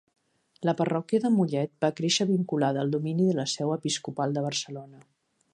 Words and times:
La 0.67 0.73
parròquia 0.79 1.19
de 1.25 1.31
Mollet 1.33 1.73
va 1.85 1.91
créixer 2.01 2.27
vinculada 2.31 2.83
al 2.85 2.97
domini 2.97 3.31
de 3.31 3.39
la 3.43 3.49
seu 3.55 3.77
episcopal 3.79 4.37
de 4.39 4.49
Barcelona. 4.51 5.07